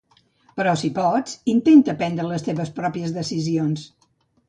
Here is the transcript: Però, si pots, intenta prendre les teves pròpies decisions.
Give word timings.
Però, 0.59 0.73
si 0.83 0.89
pots, 0.95 1.35
intenta 1.55 1.97
prendre 2.01 2.27
les 2.33 2.49
teves 2.51 2.75
pròpies 2.83 3.17
decisions. 3.23 3.89